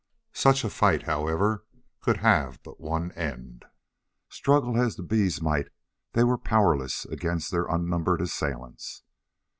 Such 0.33 0.63
a 0.63 0.69
fight, 0.71 1.03
however, 1.03 1.63
could 1.99 2.17
have 2.25 2.63
but 2.63 2.79
one 2.81 3.11
end. 3.11 3.65
Struggle 4.29 4.81
as 4.81 4.95
the 4.95 5.03
bees 5.03 5.43
might, 5.43 5.67
they 6.13 6.23
were 6.23 6.39
powerless 6.39 7.05
against 7.05 7.51
their 7.51 7.69
un 7.69 7.87
numbered 7.87 8.21
assailants. 8.21 9.03